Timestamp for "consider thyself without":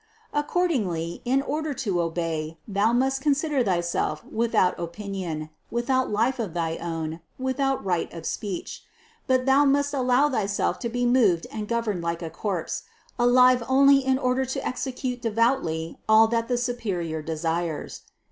3.21-4.79